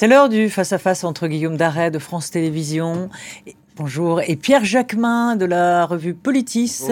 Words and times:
C'est 0.00 0.08
l'heure 0.08 0.30
du 0.30 0.48
face-à-face 0.48 1.04
entre 1.04 1.26
Guillaume 1.26 1.58
Darret 1.58 1.90
de 1.90 1.98
France 1.98 2.30
Télévisions. 2.30 3.10
Bonjour. 3.76 4.22
Et 4.22 4.34
Pierre 4.36 4.64
Jacquemin 4.64 5.36
de 5.36 5.44
la 5.44 5.84
revue 5.84 6.14
Politis. 6.14 6.84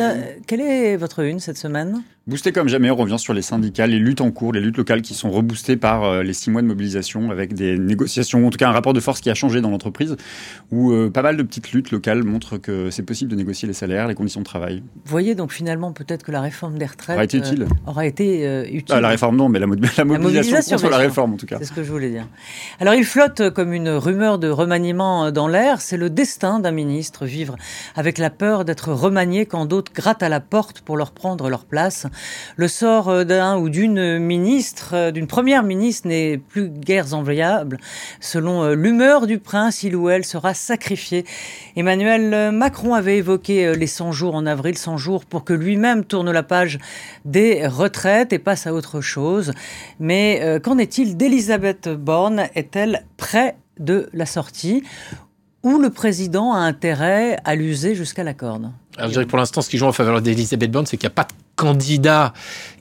Quelle 0.47 0.61
est 0.61 0.99
votre 0.99 1.21
une 1.21 1.41
cette 1.41 1.57
semaine? 1.57 2.03
Boosté 2.29 2.53
comme 2.53 2.69
jamais, 2.69 2.91
on 2.91 2.97
revient 2.97 3.19
sur 3.19 3.33
les 3.33 3.41
syndicats, 3.41 3.87
les 3.87 3.99
luttes 3.99 4.21
en 4.21 4.31
cours, 4.31 4.53
les 4.53 4.61
luttes 4.61 4.77
locales 4.77 5.01
qui 5.01 5.15
sont 5.15 5.31
reboostées 5.31 5.79
par 5.79 6.05
euh, 6.05 6.23
les 6.23 6.35
six 6.35 6.51
mois 6.51 6.61
de 6.61 6.67
mobilisation 6.67 7.31
avec 7.31 7.55
des 7.55 7.79
négociations, 7.79 8.47
en 8.47 8.51
tout 8.51 8.59
cas 8.59 8.69
un 8.69 8.73
rapport 8.73 8.93
de 8.93 9.01
force 9.01 9.23
qui 9.23 9.31
a 9.31 9.35
changé 9.35 9.63
dans 9.63 9.71
l'entreprise, 9.71 10.15
où 10.71 10.93
euh, 10.93 11.09
pas 11.09 11.23
mal 11.23 11.39
de 11.39 11.43
petites 11.43 11.73
luttes 11.73 11.91
locales 11.91 12.25
montrent 12.25 12.59
que 12.59 12.91
c'est 12.91 13.03
possible 13.03 13.31
de 13.31 13.37
négocier 13.37 13.67
les 13.67 13.73
salaires, 13.73 14.09
les 14.09 14.15
conditions 14.15 14.43
de 14.43 14.45
travail. 14.45 14.83
Vous 15.07 15.11
voyez 15.11 15.35
donc 15.35 15.53
finalement 15.53 15.93
peut-être 15.93 16.23
que 16.23 16.31
la 16.31 16.43
réforme 16.43 16.77
des 16.77 16.85
retraites 16.85 17.17
aura 17.17 17.25
été 17.25 17.39
utile. 17.39 17.63
Euh, 17.63 17.91
aura 17.91 18.05
été 18.05 18.69
utile. 18.75 18.95
Ah, 18.95 19.01
la 19.01 19.09
réforme 19.09 19.35
non, 19.35 19.49
mais 19.49 19.59
la, 19.59 19.67
mobilisation, 19.67 20.77
contre 20.77 20.91
la 20.91 20.99
réforme 20.99 21.33
en 21.33 21.37
tout 21.39 21.47
cas. 21.47 21.57
C'est 21.61 21.65
ce 21.65 21.73
que 21.73 21.83
je 21.83 21.91
voulais 21.91 22.11
dire. 22.11 22.29
Alors 22.79 22.93
il 22.93 23.07
flotte 23.07 23.49
comme 23.55 23.73
une 23.73 23.89
rumeur 23.89 24.39
de 24.39 24.51
remaniement 24.51 25.33
dans 25.33 25.49
l'air. 25.49 25.81
C'est 25.81 25.97
le 25.97 26.11
destin 26.11 26.61
d'un 26.61 26.73
ministre, 26.73 27.25
vivre 27.25 27.57
avec 27.97 28.19
la 28.19 28.29
peur 28.29 28.67
d'être 28.67 28.93
remanié 28.93 29.47
quand 29.47 29.65
d'autres 29.65 29.95
grattent 29.95 30.23
à 30.23 30.29
la 30.29 30.41
porte 30.41 30.83
pour 30.83 30.99
leur 30.99 31.13
prendre 31.13 31.49
leur 31.49 31.65
place. 31.65 32.07
Le 32.57 32.69
sort 32.69 33.09
euh, 33.09 33.25
d'un 33.25 33.57
ou 33.59 33.69
d'une 33.69 34.19
ministre, 34.19 34.91
euh, 34.95 35.11
d'une 35.11 35.27
première 35.27 35.63
ministre 35.63 36.09
n'est 36.09 36.39
plus 36.39 36.69
guère 36.69 37.15
enviable. 37.15 37.79
Selon 38.21 38.63
euh, 38.63 38.75
l'humeur 38.75 39.27
du 39.27 39.39
prince, 39.39 39.83
il 39.83 39.97
ou 39.97 40.09
elle 40.09 40.25
sera 40.25 40.55
sacrifié. 40.55 41.25
Emmanuel 41.77 42.53
Macron 42.53 42.95
avait 42.95 43.19
évoqué 43.19 43.75
les 43.75 43.87
100 43.87 44.13
jours 44.13 44.35
en 44.35 44.47
avril, 44.47 44.77
100 44.77 44.97
jours 44.97 45.25
pour 45.25 45.45
que 45.45 45.53
lui-même 45.53 46.05
tourne 46.05 46.31
la 46.31 46.43
page 46.43 46.79
des 47.25 47.67
retraites 47.67 48.33
et 48.33 48.39
passe 48.39 48.67
à 48.67 48.75
autre 48.75 49.01
chose. 49.01 49.53
Mais 50.01 50.61
qu'en 50.63 50.79
est-il 50.79 51.17
d'Elisabeth 51.17 51.89
Borne? 51.89 52.49
Est-elle 52.55 53.05
près 53.17 53.57
de 53.79 54.09
la 54.13 54.27
sortie? 54.27 54.83
Ou 55.63 55.79
le 55.79 55.91
président 55.91 56.53
a 56.53 56.59
intérêt 56.59 57.39
à 57.45 57.55
l'user 57.55 57.95
jusqu'à 57.95 58.25
la 58.25 58.35
corde? 58.35 58.71
Je 59.01 59.07
dirais 59.07 59.25
que 59.25 59.31
pour 59.31 59.39
l'instant, 59.39 59.63
ce 59.63 59.69
qui 59.69 59.79
joue 59.79 59.87
en 59.87 59.93
faveur 59.93 60.21
d'Elisabeth 60.21 60.71
Borne, 60.71 60.87
c'est 60.87 60.97
qu'il 60.97 61.07
n'y 61.07 61.13
a 61.13 61.15
pas 61.15 61.25
de 61.25 61.35
candidat 61.57 62.33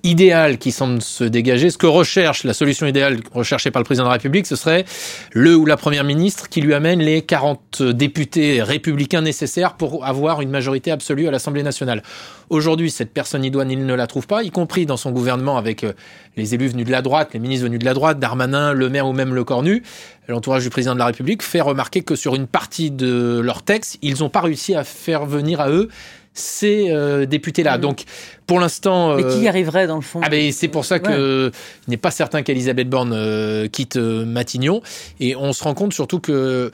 idéal 0.04 0.58
qui 0.60 0.72
semble 0.72 1.02
se 1.02 1.24
dégager. 1.24 1.72
Ce 1.72 1.78
que 1.78 1.88
recherche, 1.88 2.44
la 2.44 2.54
solution 2.54 2.86
idéale 2.86 3.20
recherchée 3.34 3.72
par 3.72 3.82
le 3.82 3.86
président 3.86 4.06
de 4.06 4.10
la 4.10 4.14
République, 4.14 4.46
ce 4.46 4.56
serait 4.56 4.86
le 5.32 5.56
ou 5.56 5.66
la 5.66 5.78
première 5.78 6.04
ministre 6.04 6.48
qui 6.48 6.62
lui 6.62 6.74
amène 6.74 7.00
les 7.00 7.24
40 7.24 7.82
députés 7.82 8.62
républicains 8.62 9.22
nécessaires 9.22 9.74
pour 9.74 10.06
avoir 10.06 10.42
une 10.42 10.50
majorité 10.50 10.92
absolue 10.92 11.28
à 11.28 11.32
l'Assemblée 11.32 11.64
nationale. 11.64 12.04
Aujourd'hui, 12.50 12.92
cette 12.92 13.12
personne 13.14 13.44
idoine, 13.44 13.70
il 13.72 13.86
ne 13.86 13.94
la 13.94 14.08
trouve 14.08 14.28
pas, 14.28 14.44
y 14.44 14.52
compris 14.52 14.86
dans 14.86 14.96
son 14.96 15.12
gouvernement 15.12 15.58
avec 15.58 15.84
euh, 15.84 15.92
les 16.38 16.54
élus 16.54 16.70
venus 16.70 16.86
de 16.86 16.92
la 16.92 17.02
droite, 17.02 17.32
les 17.34 17.40
ministres 17.40 17.66
venus 17.66 17.80
de 17.80 17.86
la 17.86 17.94
droite, 17.94 18.20
Darmanin, 18.20 18.72
Le 18.72 18.90
Maire 18.90 19.08
ou 19.08 19.12
même 19.12 19.34
Le 19.34 19.44
Cornu. 19.44 19.84
L'entourage 20.30 20.64
du 20.64 20.70
président 20.70 20.94
de 20.94 21.00
la 21.00 21.08
République 21.08 21.42
fait 21.42 21.62
remarquer 21.62 22.02
que 22.02 22.16
sur 22.16 22.36
une 22.36 22.48
partie 22.48 22.92
de 22.92 23.42
leur 23.44 23.64
texte, 23.64 23.98
ils 24.02 24.20
n'ont 24.20 24.30
pas 24.30 24.42
réussi 24.42 24.76
à 24.76 24.84
faire 24.84 25.26
venir 25.26 25.60
à 25.60 25.70
eux 25.70 25.90
ces 26.38 26.90
euh, 26.90 27.26
députés-là. 27.26 27.78
Mm. 27.78 27.82
Donc, 27.82 28.04
pour 28.46 28.60
l'instant. 28.60 29.16
Mais 29.16 29.24
qui 29.24 29.40
y 29.42 29.46
euh, 29.46 29.50
arriverait 29.50 29.88
dans 29.88 29.96
le 29.96 30.02
fond? 30.02 30.22
Ah 30.24 30.30
ben 30.30 30.52
c'est 30.52 30.68
pour 30.68 30.86
ça 30.86 31.00
que 31.00 31.52
il 31.88 31.92
n'est 31.92 31.98
pas 31.98 32.12
certain 32.12 32.44
qu'Elisabeth 32.44 32.90
Borne 32.90 33.14
euh, 33.14 33.68
quitte 33.68 33.98
Matignon. 33.98 34.82
Et 35.20 35.36
on 35.36 35.54
se 35.54 35.64
rend 35.64 35.74
compte 35.74 35.94
surtout 35.94 36.20
que 36.20 36.72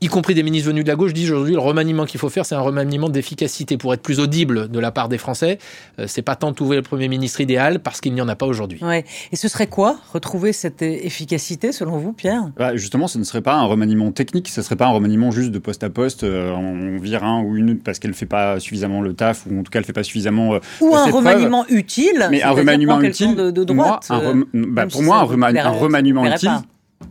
y 0.00 0.08
compris 0.08 0.34
des 0.34 0.42
ministres 0.42 0.68
venus 0.68 0.84
de 0.84 0.88
la 0.88 0.96
gauche, 0.96 1.12
disent 1.12 1.30
aujourd'hui 1.30 1.54
le 1.54 1.60
remaniement 1.60 2.04
qu'il 2.04 2.20
faut 2.20 2.28
faire, 2.28 2.44
c'est 2.44 2.54
un 2.54 2.60
remaniement 2.60 3.08
d'efficacité 3.08 3.76
pour 3.78 3.94
être 3.94 4.02
plus 4.02 4.20
audible 4.20 4.68
de 4.68 4.78
la 4.78 4.90
part 4.90 5.08
des 5.08 5.18
Français. 5.18 5.58
Euh, 5.98 6.04
c'est 6.06 6.22
pas 6.22 6.36
tant 6.36 6.50
de 6.50 6.54
trouver 6.56 6.76
le 6.76 6.82
Premier 6.82 7.08
ministre 7.08 7.40
idéal 7.40 7.80
parce 7.80 8.00
qu'il 8.00 8.12
n'y 8.12 8.20
en 8.20 8.28
a 8.28 8.36
pas 8.36 8.46
aujourd'hui. 8.46 8.78
Ouais. 8.82 9.04
Et 9.32 9.36
ce 9.36 9.48
serait 9.48 9.66
quoi 9.66 9.98
retrouver 10.12 10.52
cette 10.52 10.82
efficacité 10.82 11.72
selon 11.72 11.98
vous, 11.98 12.12
Pierre? 12.12 12.50
Bah 12.56 12.76
Justement, 12.76 13.08
ce 13.08 13.18
ne 13.18 13.24
serait 13.24 13.40
pas 13.40 13.54
un 13.54 13.64
remaniement 13.64 14.12
technique, 14.12 14.48
ce 14.48 14.62
serait 14.62 14.76
pas 14.76 14.86
un 14.86 14.90
remaniement 14.90 15.30
juste 15.30 15.50
de 15.50 15.58
poste 15.58 15.82
à 15.82 15.90
poste. 15.90 16.24
Euh, 16.24 16.52
on 16.52 16.98
vire 16.98 17.24
un 17.24 17.42
ou 17.42 17.56
une 17.56 17.78
parce 17.78 17.98
qu'elle 17.98 18.14
fait 18.14 18.26
pas 18.26 18.60
suffisamment 18.60 19.00
le 19.00 19.14
taf 19.14 19.46
ou 19.46 19.58
en 19.58 19.62
tout 19.62 19.70
cas 19.70 19.78
elle 19.78 19.84
fait 19.84 19.92
pas 19.92 20.04
suffisamment. 20.04 20.54
Euh, 20.54 20.58
ou 20.80 20.94
un 20.94 21.10
remaniement 21.10 21.64
utile. 21.68 22.26
Mais 22.30 22.42
un 22.42 22.50
remaniement 22.50 23.00
utile. 23.00 23.34
De, 23.36 23.50
de 23.50 23.64
droite, 23.64 24.06
moi, 24.10 24.22
un 24.24 24.44
bah, 24.52 24.86
pour 24.86 25.02
moi, 25.02 25.18
un, 25.18 25.70
remaniement 25.70 26.24
utile 26.26 26.50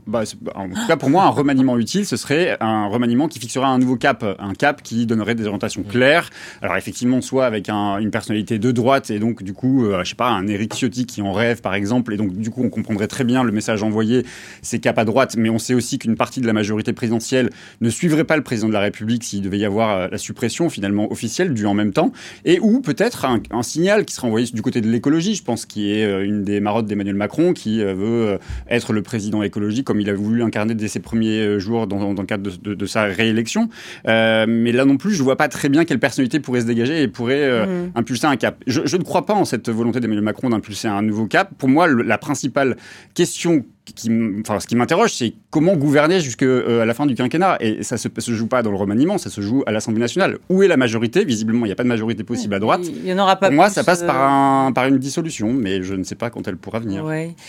bah, 0.08 0.24
en 0.54 0.70
tout 0.70 0.88
cas, 0.88 0.98
pour 0.98 1.10
moi, 1.10 1.24
un 1.24 1.30
remaniement 1.30 1.78
utile, 1.78 2.06
ce 2.06 2.16
serait 2.16 2.58
un 2.60 2.88
remaniement 2.88 3.28
qui 3.28 3.40
fixerait 3.40 3.66
un 3.66 3.80
nouveau 3.80 3.96
cap, 3.96 4.24
un 4.40 4.54
cap 4.54 4.82
qui 4.84 5.06
donnerait 5.06 5.36
des 5.36 5.46
orientations 5.46 5.84
claires. 5.84 6.30
Alors 6.62 6.76
effectivement, 6.78 7.22
soit 7.22 7.46
avec 7.46 7.70
une 7.70 8.12
personnalité 8.12 8.60
de 8.60 8.72
droite 8.72 9.10
et 9.10 9.20
donc 9.20 9.44
du 9.44 9.54
coup, 9.54 9.86
euh, 9.86 10.04
je 10.04 10.10
sais 10.10 10.16
pas, 10.16 10.30
un 10.30 10.48
Éric 10.48 10.76
Ciotti 10.76 11.06
qui 11.06 11.22
en 11.22 11.34
rêve 11.34 11.62
par 11.62 11.74
exemple, 11.74 12.14
et 12.14 12.18
donc 12.18 12.34
du 12.36 12.50
coup, 12.50 12.64
on 12.64 12.70
comprendrait 12.70 13.08
très 13.08 13.24
bien 13.24 13.44
le 13.44 13.52
message 13.52 13.84
envoyé, 13.84 14.26
c'est 14.62 14.80
cap 14.80 14.98
à 14.98 15.06
droite, 15.06 15.36
mais 15.38 15.50
on 15.50 15.60
sait 15.60 15.74
aussi 15.74 15.98
qu'une 15.98 16.16
partie 16.16 16.42
de 16.42 16.48
la 16.48 16.54
majorité 16.54 16.94
présidentielle 16.94 17.50
ne 17.82 17.90
suivrait 17.90 18.26
pas 18.26 18.38
le 18.38 18.44
président 18.44 18.68
de 18.68 18.74
la 18.74 18.82
République 18.82 19.24
s'il 19.24 19.42
devait 19.42 19.60
y 19.60 19.66
avoir 19.66 19.98
euh, 19.98 20.08
la 20.12 20.18
suppression 20.18 20.70
finalement 20.70 21.12
officielle 21.12 21.54
du 21.54 21.66
en 21.66 21.74
même 21.74 21.94
temps, 21.94 22.12
et 22.44 22.60
ou 22.60 22.82
peut-être 22.82 23.26
un, 23.26 23.40
un, 23.52 23.64
signal 23.64 24.06
qui 24.06 24.14
serait 24.14 24.28
envoyé 24.28 24.48
du 24.48 24.62
côté 24.62 24.82
de 24.82 24.90
l'écologie, 24.90 25.36
je 25.36 25.44
pense, 25.44 25.66
qui 25.66 25.92
est 25.92 26.06
euh, 26.06 26.24
une 26.24 26.44
des 26.44 26.60
marottes 26.60 26.86
d'Emmanuel 26.86 27.16
Macron, 27.16 27.54
qui 27.54 27.84
veut 27.84 28.40
être 28.70 28.94
le 28.94 29.02
président 29.02 29.42
écologique 29.44 29.75
comme 29.84 30.00
il 30.00 30.10
a 30.10 30.14
voulu 30.14 30.44
incarner 30.44 30.76
dès 30.76 30.88
ses 30.88 31.00
premiers 31.00 31.40
euh, 31.40 31.60
jours 31.60 31.88
dans, 31.88 32.14
dans 32.14 32.22
le 32.22 32.28
cadre 32.28 32.50
de, 32.52 32.74
de, 32.74 32.86
sa 32.86 33.04
réélection. 33.04 33.70
Euh, 34.08 34.46
mais 34.48 34.72
là 34.72 34.86
non 34.86 34.98
plus, 34.98 35.14
je 35.14 35.24
vois 35.24 35.36
pas 35.36 35.48
très 35.48 35.70
bien 35.70 35.86
quelle 35.86 36.00
personnalité 36.00 36.40
pourrait 36.40 36.62
se 36.62 36.66
dégager 36.66 37.02
et 37.02 37.08
pourrait 37.08 37.44
euh, 37.44 37.88
mm. 37.88 37.92
impulser 37.96 38.28
un 38.28 38.36
cap. 38.36 38.64
Je, 38.68 38.82
je, 38.86 38.98
ne 38.98 39.04
crois 39.04 39.26
pas 39.26 39.34
en 39.34 39.46
cette 39.46 39.70
volonté 39.70 40.00
d'Emmanuel 40.00 40.24
Macron 40.24 40.50
d'impulser 40.50 40.88
un 40.88 41.02
nouveau 41.02 41.28
cap. 41.28 41.52
Pour 41.58 41.70
moi, 41.70 41.88
la 41.88 42.18
principale 42.18 42.78
question 43.14 43.66
qui, 43.94 44.10
enfin, 44.42 44.60
ce 44.60 44.68
qui 44.68 44.76
m'interroge, 44.76 45.14
c'est 45.14 45.34
comment 45.52 45.76
gouverner 45.76 46.20
jusqu'à 46.20 46.46
euh, 46.46 46.86
la 46.86 46.94
fin 46.94 47.06
du 47.06 47.16
quinquennat. 47.16 47.58
Et 47.60 47.84
ça 47.84 47.98
se, 47.98 48.10
se 48.18 48.34
joue 48.34 48.48
pas 48.48 48.64
dans 48.64 48.72
le 48.72 48.78
remaniement, 48.78 49.18
ça 49.18 49.30
se 49.30 49.42
joue 49.42 49.64
à 49.68 49.72
l'Assemblée 49.72 50.00
nationale. 50.00 50.40
Où 50.50 50.64
est 50.64 50.68
la 50.68 50.78
majorité? 50.78 51.24
Visiblement, 51.24 51.66
il 51.66 51.70
n'y 51.70 51.74
a 51.74 51.76
pas 51.76 51.84
de 51.84 51.90
majorité 51.90 52.24
possible 52.24 52.56
à 52.56 52.60
droite. 52.60 52.82
Il 52.84 53.06
y 53.06 53.14
en 53.14 53.20
aura 53.20 53.36
pas. 53.36 53.48
Pour 53.48 53.56
moi, 53.56 53.70
ça 53.70 53.84
passe 53.84 54.04
par, 54.04 54.16
euh, 54.16 54.68
un, 54.68 54.72
par 54.72 54.86
une 54.86 54.98
dissolution, 54.98 55.54
mais 55.54 55.84
je 55.84 55.94
ne 55.94 56.04
sais 56.04 56.16
pas 56.16 56.30
quand 56.30 56.48
elle 56.48 56.58
pourra 56.58 56.80
venir. 56.80 57.06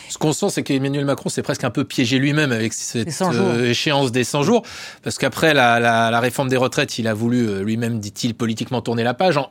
Ce 0.09 0.19
qu'on 0.19 0.33
sent, 0.33 0.51
c'est 0.51 0.63
qu'Emmanuel 0.63 1.05
Macron 1.05 1.31
s'est 1.31 1.43
presque 1.43 1.65
un 1.65 1.71
peu 1.71 1.85
piégé 1.85 2.19
lui-même 2.19 2.53
avec 2.53 2.73
cette 2.73 3.09
euh, 3.23 3.71
échéance 3.71 4.13
des 4.13 4.25
100 4.25 4.43
jours, 4.43 4.63
parce 5.03 5.19
qu'après 5.19 5.55
la, 5.55 5.81
la, 5.81 6.11
la, 6.11 6.21
réforme 6.21 6.49
des 6.49 6.57
retraites, 6.57 6.99
il 6.99 7.09
a 7.09 7.15
voulu 7.15 7.65
lui-même, 7.65 7.99
dit-il, 7.99 8.35
politiquement 8.35 8.83
tourner 8.83 9.05
la 9.05 9.15
page, 9.15 9.37
en, 9.39 9.49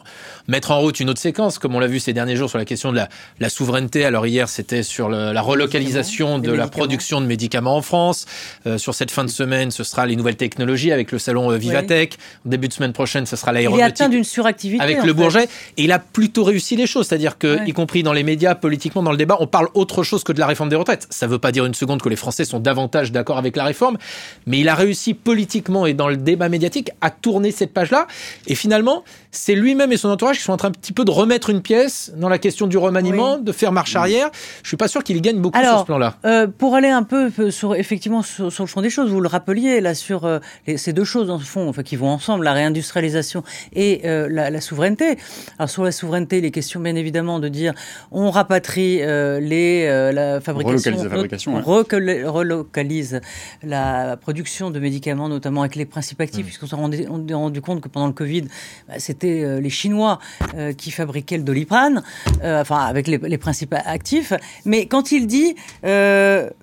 mettre 0.48 0.72
en 0.72 0.80
route 0.80 1.00
une 1.00 1.10
autre 1.10 1.22
séquence, 1.22 1.58
comme 1.58 1.76
on 1.76 1.80
l'a 1.80 1.88
vu 1.88 2.00
ces 2.00 2.14
derniers 2.14 2.36
jours 2.36 2.50
sur 2.50 2.60
la 2.60 2.66
question 2.66 2.92
de 2.92 2.98
la, 2.98 3.10
la 3.40 3.50
souveraineté. 3.50 4.06
Alors 4.06 4.28
hier, 4.28 4.50
c'était 4.50 4.84
sur 4.84 5.10
le, 5.10 5.32
la 5.32 5.42
relocalisation 5.42 6.40
de 6.40 6.52
la 6.52 6.68
production 6.76 7.22
de 7.22 7.26
médicaments 7.26 7.78
en 7.78 7.82
France. 7.82 8.26
Euh, 8.68 8.78
sur 8.78 8.94
cette 8.94 9.12
fin 9.12 9.24
de 9.24 9.30
semaine, 9.30 9.72
ce 9.72 9.84
sera 9.84 10.06
les 10.06 10.16
nouvelles 10.16 10.36
technologies 10.36 10.92
avec 10.92 11.12
le 11.12 11.20
salon 11.20 11.52
euh, 11.52 11.58
Vivatech. 11.58 12.18
Au 12.46 12.50
début 12.50 12.68
de 12.68 12.74
semaine 12.74 12.94
prochaine, 12.94 13.26
ce 13.26 13.36
sera 13.36 13.52
l'aéronautique. 13.52 13.86
Il 13.86 13.88
est 13.88 13.92
atteint 13.92 14.10
d'une 14.10 14.24
suractivité. 14.24 14.84
Avec 14.84 15.04
le 15.04 15.14
Bourget. 15.14 15.48
Et 15.78 15.84
il 15.84 15.92
a 15.92 16.00
plutôt 16.00 16.44
réussi 16.44 16.76
les 16.76 16.88
choses. 16.88 17.08
C'est-à-dire 17.08 17.38
que, 17.38 17.66
y 17.68 17.74
compris 17.74 18.04
dans 18.04 18.14
les 18.14 18.24
médias, 18.24 18.56
politiquement, 18.56 19.04
dans 19.04 19.12
le 19.12 19.18
débat, 19.18 19.38
on 19.40 19.48
parle 19.48 19.70
autre 19.74 20.04
chose 20.04 20.24
que 20.24 20.34
de 20.34 20.40
la 20.40 20.48
réforme 20.48 20.70
des 20.70 20.76
retraites. 20.76 21.08
Ça 21.10 21.28
ne 21.28 21.32
veut 21.32 21.40
pas 21.40 21.52
dire 21.52 21.66
une 21.66 21.74
seconde 21.74 22.02
que 22.02 22.10
les 22.10 22.16
Français 22.16 22.46
sont 22.46 22.60
davantage 22.60 23.12
d'accord 23.12 23.38
avec 23.38 23.56
la 23.56 23.64
réforme. 23.64 23.98
Mais 24.46 24.60
il 24.60 24.70
a 24.70 24.76
réussi 24.76 25.14
politiquement 25.14 25.86
et 25.86 25.94
dans 25.94 26.08
le 26.08 26.18
débat 26.18 26.50
médiatique 26.50 26.92
à 27.02 27.10
tourner 27.10 27.52
cette 27.52 27.74
page-là. 27.74 28.08
Et 28.48 28.56
finalement, 28.56 29.04
c'est 29.32 29.56
lui-même 29.56 29.92
et 29.92 29.98
son 29.98 30.10
entourage 30.10 30.38
qui 30.38 30.44
sont 30.44 30.54
en 30.54 30.58
train 30.58 30.66
un 30.66 30.72
petit 30.72 30.94
peu 30.94 31.06
de 31.06 31.12
remettre 31.12 31.50
une 31.50 31.62
pièce 31.62 32.12
dans 32.16 32.30
la 32.30 32.40
question 32.40 32.68
du 32.68 32.78
remaniement, 32.78 33.38
de 33.38 33.52
faire 33.52 33.72
marche 33.72 33.96
arrière. 33.96 34.30
Je 34.64 34.68
suis 34.68 34.78
pas 34.78 34.88
sûr 34.88 35.04
qu'il 35.04 35.22
gagne 35.22 35.38
beaucoup 35.38 35.60
sur 35.60 35.80
ce 35.80 35.86
plan-là. 35.86 36.16
Euh, 36.26 36.48
pour 36.66 36.74
aller 36.74 36.90
un 36.90 37.04
peu 37.04 37.30
sur, 37.52 37.76
effectivement 37.76 38.24
sur, 38.24 38.46
le 38.48 38.66
fond 38.66 38.82
des 38.82 38.90
choses, 38.90 39.12
vous 39.12 39.22
le 39.22 39.28
rappeliez 39.28 39.82
là 39.82 39.94
sur 39.94 40.26
euh, 40.26 40.40
ces 40.78 40.94
deux 40.94 41.04
choses 41.04 41.28
dans 41.28 41.38
le 41.38 41.44
fond, 41.44 41.70
enfin 41.70 41.84
qui 41.84 41.96
vont 41.96 42.10
ensemble, 42.10 42.44
la 42.44 42.54
réindustrialisation 42.54 43.44
et 43.74 44.02
euh, 44.06 44.28
la, 44.28 44.62
souveraineté. 44.62 45.20
Alors 45.60 45.70
sur 45.70 45.84
la 45.84 45.92
souveraineté, 45.92 46.42
les 46.42 46.50
questions 46.50 46.80
bien 46.80 46.96
évidemment 46.96 47.40
de 47.40 47.50
dire 47.50 47.76
on 48.12 48.32
rapatrie 48.32 48.98
les 48.98 49.86
la 50.12 50.42
fabrication, 50.42 50.92
relocalise 50.94 51.04
la 51.04 51.10
fabrication, 51.12 51.62
relocalise 51.62 53.22
la 53.62 54.18
production 54.18 54.72
de 54.72 54.80
médicaments, 54.80 55.30
notamment 55.30 55.62
avec 55.62 55.76
les 55.76 55.86
principes 55.86 56.20
actifs, 56.22 56.42
mmh. 56.42 56.46
puisqu'on 56.46 56.66
s'est 56.66 56.76
rendu, 56.76 57.06
rendu 57.36 57.62
compte 57.62 57.80
que 57.80 57.90
pendant 57.90 58.08
le 58.08 58.14
Covid, 58.14 58.46
bah, 58.88 58.96
c'était 58.98 59.44
euh, 59.44 59.62
les 59.62 59.70
Chinois 59.70 60.18
euh, 60.56 60.74
qui 60.74 60.90
fabriquaient 60.90 61.38
le 61.38 61.44
doliprane, 61.44 62.02
euh, 62.44 62.62
enfin 62.62 62.80
avec 62.80 63.06
les, 63.06 63.20
les, 63.20 63.38
principes 63.38 63.76
actifs. 63.86 64.34
Mais 64.66 64.88
quand 64.88 65.12
il 65.12 65.28
dit 65.28 65.56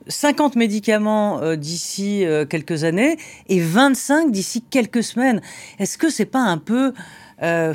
50 0.08 0.56
médicaments 0.56 1.54
d'ici 1.56 2.24
quelques 2.50 2.84
années 2.84 3.16
et 3.48 3.60
25 3.60 4.30
d'ici 4.32 4.62
quelques 4.62 5.02
semaines, 5.02 5.40
est-ce 5.78 5.96
que 5.98 6.10
c'est 6.10 6.26
pas 6.26 6.40
un 6.40 6.58
peu 6.58 6.92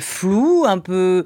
flou, 0.00 0.64
un 0.66 0.78
peu, 0.78 1.24